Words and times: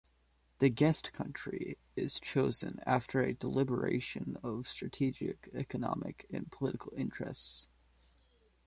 The 0.57 0.69
guest 0.69 1.13
country 1.13 1.77
is 1.95 2.19
chosen 2.19 2.79
after 2.87 3.21
a 3.21 3.35
deliberation 3.35 4.35
of 4.41 4.67
strategic, 4.67 5.47
economic 5.53 6.25
and 6.31 6.51
political 6.51 6.93
interests. 6.97 7.69